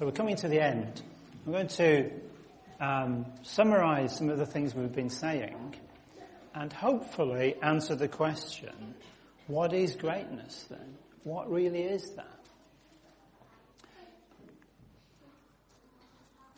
So 0.00 0.06
we're 0.06 0.12
coming 0.12 0.36
to 0.36 0.48
the 0.48 0.62
end. 0.62 1.02
I'm 1.44 1.52
going 1.52 1.68
to 1.68 2.10
um, 2.80 3.26
summarize 3.42 4.16
some 4.16 4.30
of 4.30 4.38
the 4.38 4.46
things 4.46 4.74
we've 4.74 4.90
been 4.90 5.10
saying 5.10 5.74
and 6.54 6.72
hopefully 6.72 7.56
answer 7.62 7.94
the 7.96 8.08
question, 8.08 8.94
what 9.46 9.74
is 9.74 9.96
greatness 9.96 10.64
then? 10.70 10.96
What 11.24 11.50
really 11.50 11.82
is 11.82 12.12
that? 12.16 12.40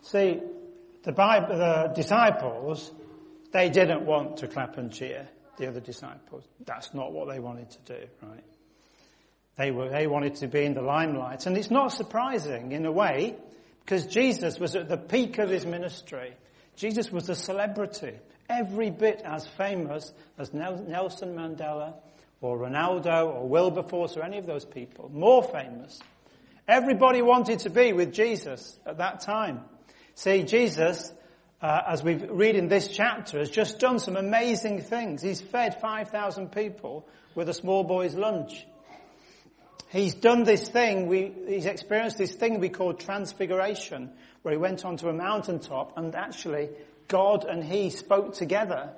See, 0.03 0.41
the, 1.03 1.11
Bible, 1.11 1.59
the 1.59 1.93
disciples, 1.97 2.93
they 3.51 3.71
didn't 3.71 4.07
want 4.07 4.37
to 4.37 4.47
clap 4.47 4.79
and 4.79 4.93
cheer, 4.93 5.29
the 5.59 5.67
other 5.67 5.81
disciples. 5.81 6.45
That's 6.65 6.95
not 6.95 7.11
what 7.11 7.27
they 7.27 7.41
wanted 7.41 7.71
to 7.71 7.79
do, 7.99 8.07
right? 8.23 8.45
They 9.57 9.71
were, 9.71 9.89
they 9.89 10.07
wanted 10.07 10.37
to 10.37 10.49
be 10.49 10.65
in 10.65 10.75
the 10.75 10.83
limelight. 10.83 11.47
And 11.47 11.57
it's 11.57 11.71
not 11.71 11.93
surprising 11.93 12.73
in 12.73 12.87
a 12.87 12.93
way, 12.93 13.37
because 13.85 14.07
Jesus 14.07 14.59
was 14.59 14.77
at 14.77 14.89
the 14.89 14.97
peak 14.97 15.39
of 15.39 15.51
his 15.51 15.67
ministry. 15.67 16.35
Jesus 16.77 17.13
was 17.13 17.29
a 17.29 17.35
celebrity, 17.35 18.15
every 18.49 18.91
bit 18.91 19.23
as 19.25 19.47
famous 19.47 20.13
as 20.39 20.53
Nelson 20.55 21.35
Mandela 21.35 21.95
or 22.41 22.59
Ronaldo 22.59 23.27
or 23.27 23.49
Wilberforce 23.49 24.17
or 24.17 24.23
any 24.23 24.39
of 24.39 24.47
those 24.47 24.65
people. 24.65 25.11
More 25.13 25.43
famous. 25.43 25.99
Everybody 26.67 27.23
wanted 27.23 27.61
to 27.61 27.71
be 27.71 27.93
with 27.93 28.13
Jesus 28.13 28.79
at 28.87 28.99
that 28.99 29.21
time. 29.21 29.61
See, 30.15 30.43
Jesus, 30.45 31.13
uh, 31.61 31.83
as 31.89 32.03
we 32.03 32.15
read 32.15 32.57
in 32.57 32.69
this 32.69 32.89
chapter, 32.89 33.39
has 33.39 33.51
just 33.51 33.79
done 33.79 33.99
some 33.99 34.17
amazing 34.17 34.83
things. 34.83 35.23
He's 35.23 35.41
fed 35.41 35.81
5,000 35.81 36.53
people 36.53 37.07
with 37.35 37.49
a 37.49 37.55
small 37.55 37.85
boy's 37.85 38.15
lunch. 38.15 38.67
He's 39.93 40.15
done 40.15 40.45
this 40.45 40.67
thing, 40.69 41.07
we, 41.07 41.33
he's 41.47 41.67
experienced 41.67 42.17
this 42.17 42.35
thing 42.35 42.61
we 42.61 42.71
call 42.71 42.95
transfiguration, 42.95 44.11
where 44.41 44.53
he 44.53 44.59
went 44.59 44.87
onto 44.87 45.09
a 45.09 45.13
mountaintop 45.13 45.99
and 45.99 46.15
actually 46.15 46.71
God 47.09 47.45
and 47.45 47.63
he 47.63 47.91
spoke 47.91 48.33
together 48.33 48.91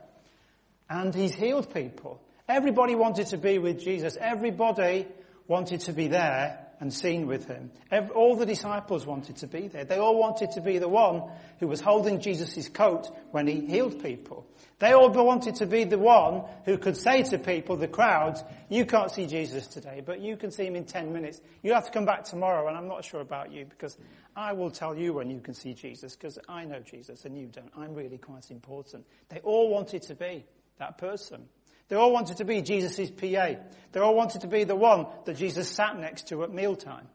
and 0.89 1.12
he's 1.12 1.34
healed 1.34 1.75
people. 1.75 2.20
Everybody 2.48 2.95
wanted 2.95 3.27
to 3.28 3.39
be 3.39 3.59
with 3.59 3.81
Jesus. 3.81 4.17
Everybody 4.20 5.09
wanted 5.48 5.81
to 5.81 5.92
be 5.92 6.06
there 6.06 6.64
and 6.80 6.92
seen 6.92 7.27
with 7.27 7.47
him. 7.47 7.70
All 8.14 8.36
the 8.36 8.47
disciples 8.47 9.06
wanted 9.06 9.36
to 9.36 9.47
be 9.47 9.69
there. 9.69 9.84
They 9.84 9.98
all 9.98 10.19
wanted 10.19 10.53
to 10.53 10.61
be 10.61 10.78
the 10.78 10.89
one 10.89 11.22
who 11.61 11.69
was 11.69 11.80
holding 11.80 12.20
Jesus' 12.20 12.69
coat 12.69 13.11
when 13.30 13.47
he 13.47 13.61
healed 13.67 14.03
people. 14.03 14.47
They 14.80 14.92
all 14.92 15.08
wanted 15.11 15.55
to 15.56 15.67
be 15.67 15.84
the 15.84 15.98
one 15.98 16.42
who 16.64 16.77
could 16.78 16.97
say 16.97 17.22
to 17.22 17.39
people, 17.39 17.77
the 17.77 17.89
crowds, 17.89 18.42
you 18.69 18.84
can't 18.84 19.11
see 19.11 19.27
Jesus 19.27 19.67
today, 19.67 20.02
but 20.05 20.20
you 20.20 20.36
can 20.36 20.50
see 20.50 20.67
him 20.67 20.77
in 20.77 20.84
10 20.84 21.12
minutes. 21.12 21.41
You'll 21.62 21.77
have 21.77 21.86
to 21.86 21.92
come 21.92 22.05
back 22.05 22.25
tomorrow 22.25 22.69
and 22.69 22.77
I'm 22.77 22.89
not 22.89 23.05
sure 23.05 23.20
about 23.20 23.52
you 23.52 23.64
because 23.64 23.97
I 24.36 24.52
will 24.52 24.70
tell 24.70 24.97
you 24.97 25.12
when 25.12 25.30
you 25.30 25.41
can 25.41 25.55
see 25.55 25.75
Jesus 25.75 26.17
because 26.17 26.39
I 26.48 26.64
know 26.64 26.80
Jesus 26.80 27.25
and 27.25 27.39
you 27.39 27.47
don't. 27.47 27.70
I'm 27.77 27.95
really 27.95 28.19
quite 28.19 28.50
important. 28.50 29.06
They 29.28 29.39
all 29.41 29.70
wanted 29.70 30.02
to 30.02 30.14
be 30.14 30.45
that 30.78 30.98
person. 30.98 31.48
They 31.88 31.96
all 31.96 32.12
wanted 32.12 32.38
to 32.38 32.44
be 32.44 32.62
Jesus' 32.62 33.10
PA. 33.10 33.54
They 33.92 34.00
all 34.00 34.14
wanted 34.14 34.40
to 34.40 34.46
be 34.46 34.64
the 34.64 34.77
one 34.77 35.06
that 35.24 35.36
Jesus 35.36 35.68
sat 35.68 35.98
next 35.98 36.28
to 36.28 36.42
at 36.42 36.52
mealtime. 36.52 37.06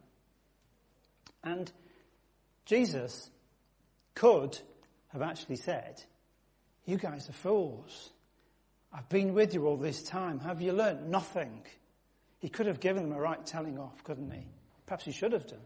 And 1.44 1.72
Jesus 2.66 3.30
could 4.16 4.58
have 5.10 5.22
actually 5.22 5.56
said, 5.56 6.02
you 6.86 6.98
guys 6.98 7.30
are 7.30 7.34
fools. 7.34 8.12
I've 8.92 9.10
been 9.10 9.34
with 9.34 9.54
you 9.54 9.68
all 9.68 9.78
this 9.78 10.04
time. 10.04 10.40
Have 10.40 10.62
you 10.62 10.74
learnt 10.74 11.08
nothing? 11.08 11.62
He 12.40 12.50
could 12.50 12.66
have 12.66 12.80
given 12.80 13.04
them 13.04 13.18
a 13.18 13.20
right 13.20 13.46
telling 13.46 13.78
off, 13.78 14.04
couldn't 14.04 14.32
he? 14.32 14.46
Perhaps 14.86 15.06
he 15.06 15.12
should 15.12 15.34
have 15.34 15.46
done. 15.48 15.60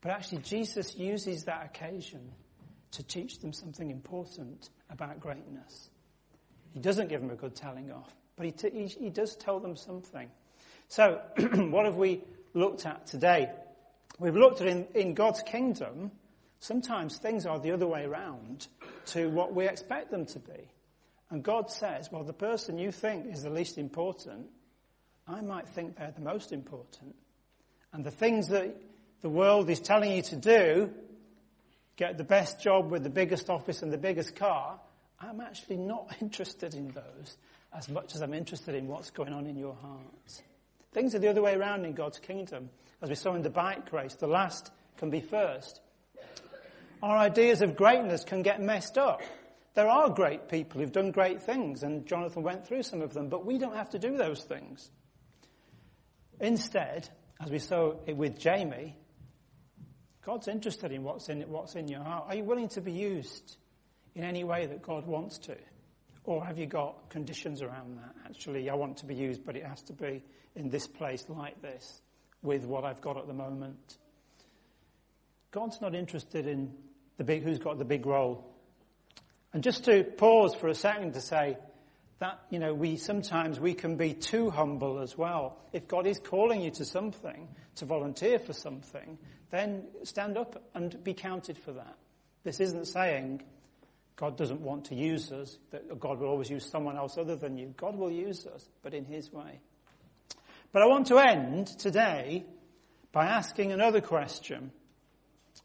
But 0.00 0.12
actually 0.12 0.38
Jesus 0.38 0.96
uses 0.96 1.44
that 1.44 1.64
occasion 1.64 2.32
to 2.92 3.02
teach 3.02 3.38
them 3.38 3.52
something 3.52 3.90
important 3.90 4.70
about 4.90 5.20
greatness. 5.20 5.90
He 6.74 6.80
doesn't 6.80 7.08
give 7.08 7.20
them 7.20 7.30
a 7.30 7.36
good 7.36 7.54
telling 7.54 7.90
off, 7.90 8.12
but 8.36 8.44
he, 8.44 8.52
t- 8.52 8.70
he, 8.70 8.86
he 8.86 9.10
does 9.10 9.36
tell 9.36 9.60
them 9.60 9.76
something. 9.76 10.28
So, 10.88 11.20
what 11.70 11.86
have 11.86 11.94
we 11.94 12.20
looked 12.52 12.84
at 12.84 13.06
today? 13.06 13.50
We've 14.18 14.36
looked 14.36 14.60
at 14.60 14.66
in, 14.66 14.86
in 14.94 15.14
God's 15.14 15.42
kingdom, 15.42 16.10
sometimes 16.58 17.16
things 17.16 17.46
are 17.46 17.60
the 17.60 17.70
other 17.70 17.86
way 17.86 18.04
around 18.04 18.66
to 19.06 19.28
what 19.28 19.54
we 19.54 19.68
expect 19.68 20.10
them 20.10 20.26
to 20.26 20.38
be. 20.40 20.68
And 21.30 21.42
God 21.42 21.70
says, 21.70 22.10
well, 22.12 22.24
the 22.24 22.32
person 22.32 22.78
you 22.78 22.92
think 22.92 23.32
is 23.32 23.42
the 23.42 23.50
least 23.50 23.78
important, 23.78 24.46
I 25.26 25.40
might 25.40 25.68
think 25.68 25.96
they're 25.96 26.12
the 26.14 26.20
most 26.20 26.52
important. 26.52 27.14
And 27.92 28.04
the 28.04 28.10
things 28.10 28.48
that 28.48 28.76
the 29.20 29.28
world 29.28 29.70
is 29.70 29.80
telling 29.80 30.12
you 30.12 30.22
to 30.22 30.36
do, 30.36 30.90
get 31.96 32.18
the 32.18 32.24
best 32.24 32.60
job 32.60 32.90
with 32.90 33.04
the 33.04 33.10
biggest 33.10 33.48
office 33.48 33.82
and 33.82 33.92
the 33.92 33.98
biggest 33.98 34.36
car, 34.36 34.78
I'm 35.24 35.40
actually 35.40 35.78
not 35.78 36.14
interested 36.20 36.74
in 36.74 36.88
those 36.88 37.36
as 37.76 37.88
much 37.88 38.14
as 38.14 38.20
I'm 38.20 38.34
interested 38.34 38.74
in 38.74 38.86
what's 38.86 39.10
going 39.10 39.32
on 39.32 39.46
in 39.46 39.56
your 39.56 39.74
heart. 39.74 40.42
Things 40.92 41.14
are 41.14 41.18
the 41.18 41.28
other 41.28 41.42
way 41.42 41.54
around 41.54 41.84
in 41.84 41.94
God's 41.94 42.18
kingdom. 42.18 42.70
As 43.02 43.08
we 43.08 43.16
saw 43.16 43.34
in 43.34 43.42
the 43.42 43.50
bike 43.50 43.92
race, 43.92 44.14
the 44.14 44.28
last 44.28 44.70
can 44.96 45.10
be 45.10 45.20
first. 45.20 45.80
Our 47.02 47.16
ideas 47.16 47.62
of 47.62 47.76
greatness 47.76 48.22
can 48.22 48.42
get 48.42 48.62
messed 48.62 48.96
up. 48.96 49.22
There 49.74 49.88
are 49.88 50.08
great 50.08 50.48
people 50.48 50.80
who've 50.80 50.92
done 50.92 51.10
great 51.10 51.42
things, 51.42 51.82
and 51.82 52.06
Jonathan 52.06 52.44
went 52.44 52.66
through 52.66 52.84
some 52.84 53.02
of 53.02 53.12
them, 53.12 53.28
but 53.28 53.44
we 53.44 53.58
don't 53.58 53.74
have 53.74 53.90
to 53.90 53.98
do 53.98 54.16
those 54.16 54.44
things. 54.44 54.88
Instead, 56.38 57.08
as 57.40 57.50
we 57.50 57.58
saw 57.58 57.94
with 58.06 58.38
Jamie, 58.38 58.96
God's 60.24 60.46
interested 60.46 60.92
in 60.92 61.02
what's 61.02 61.28
in, 61.28 61.42
what's 61.42 61.74
in 61.74 61.88
your 61.88 62.04
heart. 62.04 62.26
Are 62.28 62.36
you 62.36 62.44
willing 62.44 62.68
to 62.70 62.80
be 62.80 62.92
used? 62.92 63.56
In 64.14 64.24
any 64.24 64.44
way 64.44 64.66
that 64.66 64.82
God 64.82 65.06
wants 65.06 65.38
to? 65.38 65.56
Or 66.24 66.44
have 66.44 66.58
you 66.58 66.66
got 66.66 67.10
conditions 67.10 67.60
around 67.60 67.98
that? 67.98 68.14
Actually, 68.26 68.70
I 68.70 68.74
want 68.74 68.98
to 68.98 69.06
be 69.06 69.14
used, 69.14 69.44
but 69.44 69.56
it 69.56 69.66
has 69.66 69.82
to 69.82 69.92
be 69.92 70.22
in 70.54 70.70
this 70.70 70.86
place 70.86 71.24
like 71.28 71.60
this 71.60 72.00
with 72.42 72.64
what 72.64 72.84
I've 72.84 73.00
got 73.00 73.16
at 73.16 73.26
the 73.26 73.34
moment. 73.34 73.98
God's 75.50 75.80
not 75.80 75.94
interested 75.94 76.46
in 76.46 76.72
the 77.16 77.24
big, 77.24 77.42
who's 77.42 77.58
got 77.58 77.78
the 77.78 77.84
big 77.84 78.06
role. 78.06 78.44
And 79.52 79.62
just 79.62 79.84
to 79.84 80.02
pause 80.02 80.54
for 80.54 80.68
a 80.68 80.74
second 80.74 81.14
to 81.14 81.20
say 81.20 81.58
that, 82.18 82.40
you 82.50 82.58
know, 82.58 82.74
we 82.74 82.96
sometimes 82.96 83.60
we 83.60 83.74
can 83.74 83.96
be 83.96 84.14
too 84.14 84.50
humble 84.50 85.00
as 85.00 85.16
well. 85.16 85.58
If 85.72 85.86
God 85.86 86.06
is 86.06 86.18
calling 86.18 86.60
you 86.60 86.70
to 86.72 86.84
something, 86.84 87.48
to 87.76 87.84
volunteer 87.84 88.38
for 88.38 88.52
something, 88.52 89.18
then 89.50 89.84
stand 90.02 90.36
up 90.36 90.62
and 90.74 91.02
be 91.04 91.14
counted 91.14 91.58
for 91.58 91.72
that. 91.72 91.96
This 92.42 92.60
isn't 92.60 92.86
saying 92.86 93.42
God 94.16 94.36
doesn't 94.36 94.60
want 94.60 94.86
to 94.86 94.94
use 94.94 95.32
us, 95.32 95.58
that 95.70 95.98
God 95.98 96.20
will 96.20 96.28
always 96.28 96.48
use 96.48 96.68
someone 96.70 96.96
else 96.96 97.18
other 97.18 97.36
than 97.36 97.58
you. 97.58 97.74
God 97.76 97.96
will 97.96 98.12
use 98.12 98.46
us, 98.46 98.68
but 98.82 98.94
in 98.94 99.04
His 99.04 99.32
way. 99.32 99.60
But 100.72 100.82
I 100.82 100.86
want 100.86 101.08
to 101.08 101.18
end 101.18 101.66
today 101.66 102.44
by 103.12 103.26
asking 103.26 103.72
another 103.72 104.00
question. 104.00 104.70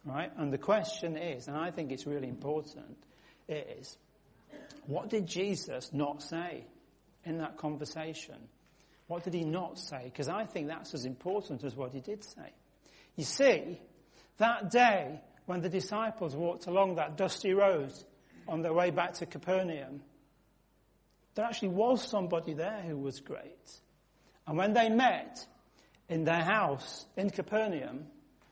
Right? 0.06 0.32
And 0.38 0.54
the 0.54 0.58
question 0.58 1.18
is, 1.18 1.48
and 1.48 1.58
I 1.58 1.72
think 1.72 1.92
it's 1.92 2.06
really 2.08 2.28
important, 2.28 2.98
is, 3.48 3.98
what 4.86 5.10
did 5.10 5.28
Jesus 5.28 5.92
not 5.94 6.22
say 6.22 6.64
in 7.26 7.40
that 7.40 7.58
conversation? 7.58 8.36
What 9.08 9.24
did 9.24 9.34
he 9.34 9.44
not 9.44 9.78
say? 9.78 10.02
Because 10.06 10.30
I 10.30 10.46
think 10.46 10.68
that's 10.68 10.94
as 10.94 11.06
important 11.06 11.64
as 11.64 11.76
what 11.76 11.92
he 11.92 12.00
did 12.00 12.24
say. 12.24 12.54
You 13.16 13.24
see, 13.24 13.80
that 14.38 14.72
day 14.72 15.20
when 15.46 15.62
the 15.62 15.70
disciples 15.70 16.36
walked 16.36 16.68
along 16.68 16.96
that 16.96 17.18
dusty 17.18 17.54
road 17.54 17.92
on 18.50 18.62
their 18.62 18.74
way 18.74 18.92
back 18.92 19.14
to 19.14 19.26
Capernaum, 19.26 20.02
there 21.36 21.46
actually 21.46 21.70
was 21.70 22.04
somebody 22.04 22.54
there 22.54 22.82
who 22.86 22.98
was 22.98 23.20
great. 23.20 23.80
And 24.48 24.58
when 24.58 24.74
they 24.74 24.90
met 24.90 25.46
in 26.08 26.24
their 26.24 26.44
house 26.44 27.06
in 27.16 27.30
Capernaum 27.30 28.08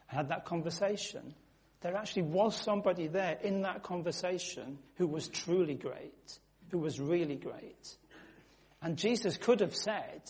and 0.09 0.17
had 0.17 0.29
that 0.29 0.45
conversation, 0.45 1.33
there 1.81 1.95
actually 1.95 2.23
was 2.23 2.55
somebody 2.55 3.07
there 3.07 3.37
in 3.41 3.63
that 3.63 3.83
conversation 3.83 4.77
who 4.95 5.07
was 5.07 5.27
truly 5.27 5.75
great, 5.75 6.39
who 6.71 6.79
was 6.79 6.99
really 6.99 7.35
great. 7.35 7.97
And 8.81 8.97
Jesus 8.97 9.37
could 9.37 9.59
have 9.59 9.75
said, 9.75 10.21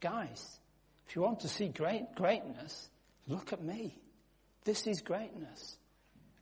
guys, 0.00 0.58
if 1.08 1.16
you 1.16 1.22
want 1.22 1.40
to 1.40 1.48
see 1.48 1.68
great 1.68 2.14
greatness, 2.14 2.88
look 3.26 3.52
at 3.52 3.62
me. 3.62 3.98
This 4.64 4.86
is 4.86 5.00
greatness. 5.00 5.76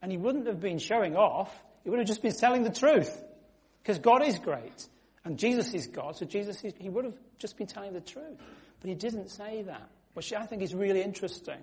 And 0.02 0.12
he 0.12 0.18
wouldn't 0.18 0.46
have 0.46 0.60
been 0.60 0.78
showing 0.78 1.16
off. 1.16 1.50
He 1.84 1.90
would 1.90 1.98
have 1.98 2.08
just 2.08 2.22
been 2.22 2.34
telling 2.34 2.62
the 2.62 2.70
truth. 2.70 3.22
Because 3.82 3.98
God 3.98 4.22
is 4.22 4.38
great. 4.38 4.86
And 5.24 5.38
Jesus 5.38 5.74
is 5.74 5.86
God. 5.86 6.16
So 6.16 6.26
Jesus, 6.26 6.62
is, 6.64 6.74
he 6.78 6.88
would 6.88 7.04
have 7.04 7.16
just 7.38 7.56
been 7.56 7.66
telling 7.66 7.92
the 7.92 8.00
truth. 8.00 8.38
But 8.80 8.88
he 8.88 8.94
didn't 8.94 9.28
say 9.28 9.62
that. 9.62 9.88
Which 10.14 10.32
I 10.32 10.46
think 10.46 10.62
is 10.62 10.74
really 10.74 11.02
interesting. 11.02 11.60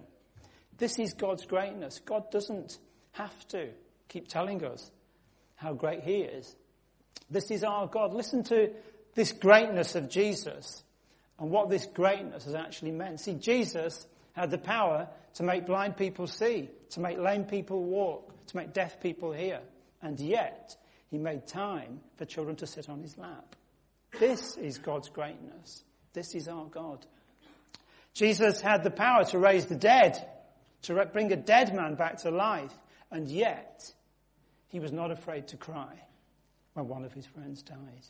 This 0.78 1.00
is 1.00 1.14
God's 1.14 1.46
greatness. 1.46 2.00
God 2.06 2.32
doesn't 2.32 2.78
have 3.14 3.48
to 3.50 3.70
keep 4.10 4.28
telling 4.28 4.64
us 4.64 4.92
how 5.56 5.74
great 5.74 6.04
he 6.04 6.18
is. 6.18 6.56
This 7.30 7.50
is 7.52 7.64
our 7.64 7.88
God. 7.88 8.14
Listen 8.14 8.44
to 8.46 8.72
this 9.16 9.32
greatness 9.32 9.96
of 9.96 10.10
Jesus 10.10 10.84
and 11.40 11.50
what 11.50 11.70
this 11.70 11.86
greatness 11.86 12.46
has 12.46 12.56
actually 12.56 12.92
meant. 12.92 13.20
See, 13.20 13.34
Jesus 13.34 14.06
had 14.34 14.52
the 14.52 14.58
power 14.58 15.08
to 15.36 15.44
make 15.44 15.66
blind 15.66 15.98
people 15.98 16.28
see, 16.28 16.70
to 16.92 17.00
make 17.00 17.18
lame 17.18 17.46
people 17.46 17.84
walk, 17.84 18.32
to 18.48 18.58
make 18.58 18.74
deaf 18.74 19.02
people 19.02 19.32
hear. 19.32 19.62
And 20.06 20.20
yet, 20.20 20.78
he 21.10 21.18
made 21.18 21.48
time 21.48 22.00
for 22.16 22.26
children 22.26 22.56
to 22.58 22.68
sit 22.68 22.90
on 22.90 23.02
his 23.02 23.18
lap. 23.18 23.56
This 24.20 24.56
is 24.56 24.78
God's 24.78 25.10
greatness. 25.10 25.84
This 26.14 26.36
is 26.36 26.48
our 26.48 26.66
God. 26.66 27.04
Jesus 28.14 28.62
had 28.62 28.84
the 28.84 28.92
power 28.92 29.24
to 29.26 29.40
raise 29.40 29.66
the 29.66 29.76
dead, 29.76 30.24
to 30.84 31.10
bring 31.12 31.32
a 31.32 31.36
dead 31.36 31.74
man 31.74 31.96
back 31.96 32.18
to 32.18 32.30
life, 32.30 32.72
and 33.10 33.28
yet 33.28 33.92
he 34.68 34.80
was 34.80 34.92
not 34.92 35.10
afraid 35.10 35.48
to 35.48 35.58
cry 35.58 36.00
when 36.76 36.88
one 36.88 37.04
of 37.04 37.12
his 37.12 37.26
friends 37.26 37.64
died. 37.64 38.06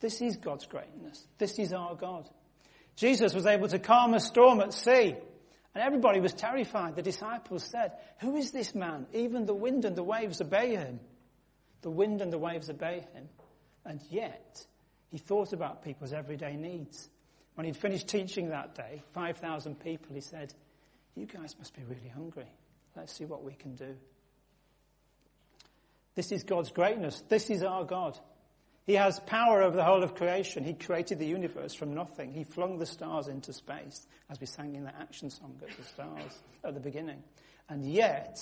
This 0.00 0.20
is 0.20 0.36
God's 0.36 0.66
greatness. 0.66 1.26
This 1.38 1.58
is 1.58 1.72
our 1.72 1.94
God. 1.94 2.28
Jesus 2.96 3.32
was 3.32 3.46
able 3.46 3.68
to 3.68 3.78
calm 3.78 4.12
a 4.12 4.20
storm 4.20 4.60
at 4.60 4.74
sea, 4.74 5.14
and 5.76 5.84
everybody 5.84 6.20
was 6.20 6.32
terrified. 6.32 6.96
The 6.96 7.02
disciples 7.02 7.62
said, 7.62 7.92
Who 8.20 8.36
is 8.36 8.50
this 8.50 8.74
man? 8.74 9.06
Even 9.12 9.44
the 9.44 9.52
wind 9.52 9.84
and 9.84 9.94
the 9.94 10.02
waves 10.02 10.40
obey 10.40 10.74
him. 10.74 11.00
The 11.82 11.90
wind 11.90 12.22
and 12.22 12.32
the 12.32 12.38
waves 12.38 12.70
obey 12.70 13.04
him. 13.12 13.28
And 13.84 14.00
yet, 14.08 14.64
he 15.10 15.18
thought 15.18 15.52
about 15.52 15.84
people's 15.84 16.14
everyday 16.14 16.56
needs. 16.56 17.10
When 17.56 17.66
he'd 17.66 17.76
finished 17.76 18.08
teaching 18.08 18.48
that 18.48 18.74
day, 18.74 19.02
5,000 19.12 19.78
people, 19.78 20.14
he 20.14 20.22
said, 20.22 20.54
You 21.14 21.26
guys 21.26 21.54
must 21.58 21.76
be 21.76 21.82
really 21.82 22.08
hungry. 22.08 22.50
Let's 22.96 23.12
see 23.12 23.26
what 23.26 23.44
we 23.44 23.52
can 23.52 23.74
do. 23.74 23.96
This 26.14 26.32
is 26.32 26.42
God's 26.42 26.70
greatness. 26.70 27.22
This 27.28 27.50
is 27.50 27.62
our 27.62 27.84
God. 27.84 28.18
He 28.86 28.94
has 28.94 29.18
power 29.18 29.62
over 29.62 29.76
the 29.76 29.84
whole 29.84 30.04
of 30.04 30.14
creation. 30.14 30.62
He 30.62 30.72
created 30.72 31.18
the 31.18 31.26
universe 31.26 31.74
from 31.74 31.92
nothing. 31.94 32.32
He 32.32 32.44
flung 32.44 32.78
the 32.78 32.86
stars 32.86 33.26
into 33.26 33.52
space, 33.52 34.06
as 34.30 34.40
we 34.40 34.46
sang 34.46 34.76
in 34.76 34.84
the 34.84 34.96
action 34.96 35.28
song 35.28 35.60
at 35.60 35.76
the 35.76 35.82
stars 35.82 36.38
at 36.62 36.74
the 36.74 36.80
beginning. 36.80 37.22
And 37.68 37.84
yet, 37.84 38.40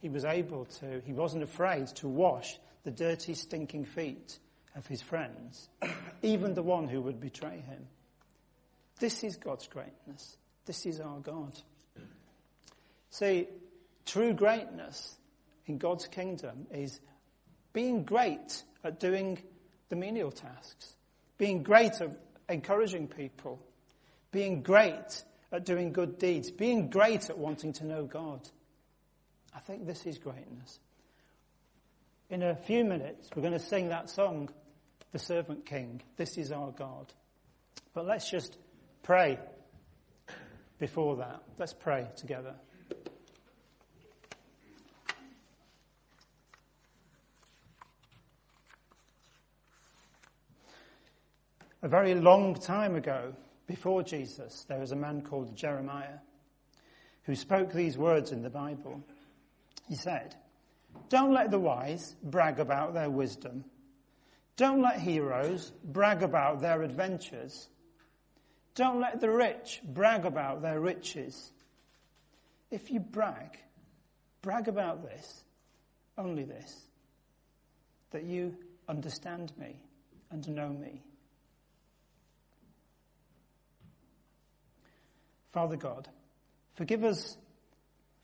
he 0.00 0.10
was 0.10 0.26
able 0.26 0.66
to, 0.80 1.00
he 1.06 1.14
wasn't 1.14 1.42
afraid 1.42 1.86
to 1.96 2.08
wash 2.08 2.58
the 2.84 2.90
dirty, 2.90 3.32
stinking 3.32 3.86
feet 3.86 4.38
of 4.76 4.86
his 4.86 5.00
friends, 5.00 5.70
even 6.22 6.52
the 6.52 6.62
one 6.62 6.86
who 6.86 7.00
would 7.00 7.18
betray 7.18 7.60
him. 7.66 7.86
This 9.00 9.24
is 9.24 9.36
God's 9.36 9.66
greatness. 9.66 10.36
This 10.66 10.84
is 10.84 11.00
our 11.00 11.20
God. 11.20 11.58
See, 13.10 13.48
true 14.04 14.34
greatness 14.34 15.16
in 15.66 15.78
God's 15.78 16.06
kingdom 16.06 16.66
is 16.70 17.00
being 17.72 18.04
great 18.04 18.62
at 18.84 19.00
doing 19.00 19.38
the 19.88 19.96
menial 19.96 20.30
tasks, 20.30 20.94
being 21.36 21.62
great 21.62 22.00
at 22.00 22.10
encouraging 22.48 23.08
people, 23.08 23.60
being 24.30 24.62
great 24.62 25.24
at 25.52 25.64
doing 25.64 25.92
good 25.92 26.18
deeds, 26.18 26.50
being 26.50 26.90
great 26.90 27.30
at 27.30 27.38
wanting 27.38 27.72
to 27.74 27.84
know 27.84 28.04
God. 28.04 28.48
I 29.54 29.60
think 29.60 29.86
this 29.86 30.06
is 30.06 30.18
greatness. 30.18 30.78
In 32.30 32.42
a 32.42 32.54
few 32.54 32.84
minutes, 32.84 33.30
we're 33.34 33.42
going 33.42 33.54
to 33.54 33.58
sing 33.58 33.88
that 33.88 34.10
song, 34.10 34.50
The 35.12 35.18
Servant 35.18 35.64
King. 35.64 36.02
This 36.16 36.36
is 36.36 36.52
our 36.52 36.70
God. 36.70 37.12
But 37.94 38.06
let's 38.06 38.30
just 38.30 38.56
pray 39.02 39.38
before 40.78 41.16
that. 41.16 41.42
Let's 41.58 41.72
pray 41.72 42.06
together. 42.16 42.54
A 51.80 51.88
very 51.88 52.14
long 52.14 52.56
time 52.56 52.96
ago, 52.96 53.34
before 53.68 54.02
Jesus, 54.02 54.64
there 54.68 54.80
was 54.80 54.90
a 54.90 54.96
man 54.96 55.22
called 55.22 55.54
Jeremiah 55.54 56.18
who 57.22 57.36
spoke 57.36 57.72
these 57.72 57.96
words 57.96 58.32
in 58.32 58.42
the 58.42 58.50
Bible. 58.50 59.00
He 59.88 59.94
said, 59.94 60.34
Don't 61.08 61.32
let 61.32 61.52
the 61.52 61.58
wise 61.58 62.16
brag 62.22 62.58
about 62.58 62.94
their 62.94 63.10
wisdom. 63.10 63.64
Don't 64.56 64.82
let 64.82 64.98
heroes 64.98 65.72
brag 65.84 66.24
about 66.24 66.60
their 66.60 66.82
adventures. 66.82 67.68
Don't 68.74 68.98
let 68.98 69.20
the 69.20 69.30
rich 69.30 69.80
brag 69.84 70.24
about 70.24 70.62
their 70.62 70.80
riches. 70.80 71.52
If 72.72 72.90
you 72.90 72.98
brag, 72.98 73.56
brag 74.42 74.66
about 74.66 75.04
this, 75.04 75.44
only 76.16 76.42
this, 76.42 76.86
that 78.10 78.24
you 78.24 78.56
understand 78.88 79.52
me 79.56 79.76
and 80.32 80.48
know 80.48 80.70
me 80.70 81.02
Father 85.58 85.76
God, 85.76 86.06
forgive 86.74 87.02
us 87.02 87.36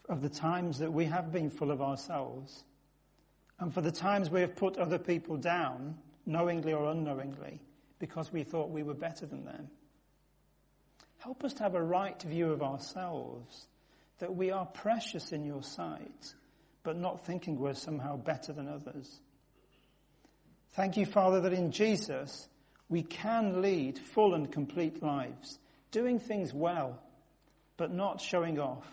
of 0.09 0.23
the 0.23 0.29
times 0.29 0.79
that 0.79 0.93
we 0.93 1.07
have 1.07 1.33
been 1.33 1.51
full 1.51 1.73
of 1.73 1.83
ourselves 1.83 2.63
and 3.59 3.75
for 3.75 3.81
the 3.81 3.91
times 3.91 4.31
we 4.31 4.43
have 4.43 4.55
put 4.55 4.79
other 4.79 4.99
people 4.99 5.37
down, 5.37 5.99
knowingly 6.27 6.73
or 6.73 6.89
unknowingly, 6.89 7.61
because 7.99 8.33
we 8.33 8.45
thought 8.45 8.71
we 8.71 8.85
were 8.85 8.95
better 8.95 9.27
than 9.27 9.45
them. 9.45 9.67
Help 11.19 11.43
us 11.43 11.55
to 11.55 11.65
have 11.65 11.75
a 11.75 11.83
right 11.83 12.23
view 12.23 12.53
of 12.53 12.63
ourselves, 12.63 13.67
that 14.21 14.37
we 14.37 14.53
are 14.53 14.67
precious 14.67 15.33
in 15.33 15.45
your 15.45 15.65
sight, 15.65 16.35
but 16.85 16.97
not 16.97 17.27
thinking 17.27 17.59
we're 17.59 17.75
somehow 17.75 18.17
better 18.17 18.53
than 18.53 18.69
others. 18.69 19.21
Thank 20.75 20.97
you, 20.97 21.05
Father, 21.05 21.41
that 21.41 21.53
in 21.53 21.73
Jesus 21.73 22.49
we 22.89 23.03
can 23.03 23.61
lead 23.61 23.99
full 23.99 24.35
and 24.35 24.53
complete 24.53 25.03
lives, 25.03 25.59
doing 25.91 26.21
things 26.21 26.55
well, 26.55 27.01
but 27.77 27.93
not 27.93 28.21
showing 28.21 28.59
off, 28.59 28.87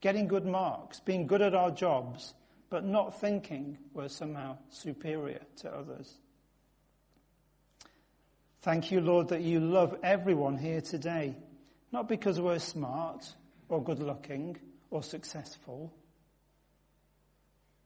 getting 0.00 0.28
good 0.28 0.46
marks, 0.46 1.00
being 1.00 1.26
good 1.26 1.42
at 1.42 1.54
our 1.54 1.70
jobs, 1.70 2.34
but 2.70 2.84
not 2.84 3.20
thinking 3.20 3.78
we're 3.92 4.08
somehow 4.08 4.56
superior 4.70 5.40
to 5.56 5.70
others. 5.70 6.12
Thank 8.62 8.90
you, 8.90 9.00
Lord, 9.00 9.28
that 9.28 9.42
you 9.42 9.60
love 9.60 9.96
everyone 10.02 10.56
here 10.56 10.80
today, 10.80 11.36
not 11.92 12.08
because 12.08 12.40
we're 12.40 12.58
smart 12.58 13.32
or 13.68 13.82
good 13.82 14.00
looking 14.00 14.58
or 14.90 15.02
successful. 15.02 15.92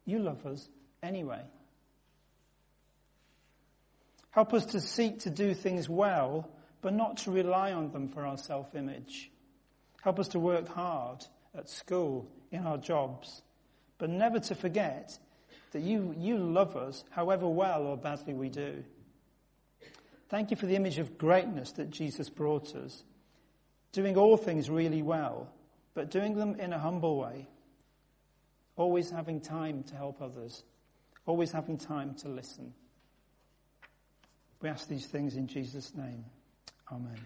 You 0.05 0.19
love 0.19 0.45
us 0.47 0.69
anyway. 1.03 1.43
Help 4.31 4.55
us 4.55 4.67
to 4.67 4.81
seek 4.81 5.21
to 5.21 5.31
do 5.31 5.53
things 5.53 5.89
well, 5.89 6.49
but 6.81 6.95
not 6.95 7.19
to 7.19 7.31
rely 7.31 7.73
on 7.73 7.93
them 7.93 8.09
for 8.09 8.27
our 8.27 8.39
self 8.39 8.75
image. 8.75 9.31
Help 10.03 10.19
us 10.19 10.29
to 10.29 10.39
work 10.39 10.69
hard 10.69 11.25
at 11.57 11.69
school, 11.69 12.29
in 12.51 12.67
our 12.67 12.77
jobs, 12.77 13.43
but 13.99 14.11
never 14.11 14.39
to 14.39 14.55
forget 14.55 15.19
that 15.73 15.81
you, 15.81 16.15
you 16.19 16.37
love 16.37 16.77
us 16.77 17.03
however 17.11 17.49
well 17.49 17.87
or 17.87 17.97
badly 17.97 18.35
we 18.35 18.49
do. 18.49 18.85
Thank 20.29 20.51
you 20.51 20.57
for 20.57 20.67
the 20.67 20.77
image 20.77 20.99
of 20.99 21.19
greatness 21.19 21.73
that 21.73 21.91
Jesus 21.91 22.29
brought 22.29 22.75
us, 22.75 23.03
doing 23.93 24.17
all 24.17 24.37
things 24.37 24.69
really 24.69 25.03
well, 25.03 25.49
but 25.95 26.11
doing 26.11 26.37
them 26.37 26.59
in 26.59 26.73
a 26.73 26.79
humble 26.79 27.19
way, 27.19 27.49
always 28.77 29.11
having 29.11 29.41
time 29.41 29.83
to 29.85 29.95
help 29.95 30.21
others, 30.21 30.63
always 31.27 31.53
having 31.53 31.79
time 31.79 32.15
to 32.17 32.29
listen. 32.29 32.73
We 34.61 34.69
ask 34.69 34.89
these 34.89 35.07
things 35.07 35.37
in 35.37 35.47
Jesus' 35.49 35.95
name. 35.95 36.25
Amen. 36.91 37.19